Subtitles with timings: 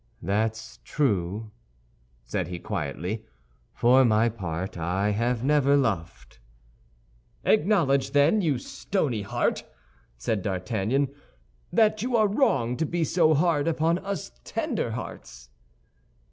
[0.23, 1.51] "That's true,"
[2.25, 3.23] said he, quietly,
[3.71, 6.39] "for my part I have never loved."
[7.43, 9.63] "Acknowledge, then, you stony heart,"
[10.17, 11.13] said D'Artagnan,
[11.71, 15.51] "that you are wrong to be so hard upon us tender hearts."